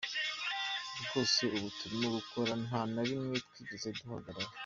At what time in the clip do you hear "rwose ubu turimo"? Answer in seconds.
1.01-2.07